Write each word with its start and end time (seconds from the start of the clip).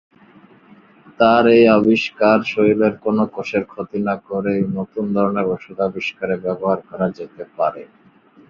তার 1.19 1.43
এই 1.55 1.65
আবিষ্কার 1.77 2.37
শরীরের 2.51 2.93
কোন 3.03 3.17
কোষের 3.33 3.63
ক্ষতি 3.71 3.99
না 4.07 4.15
করেই 4.27 4.61
নতুন 4.77 5.05
ধরনের 5.15 5.45
ঔষধ 5.47 5.77
আবিষ্কারে 5.87 6.35
ব্যবহার 6.45 6.79
করা 6.89 7.07
যেতে 7.17 7.43
পারে। 7.57 7.83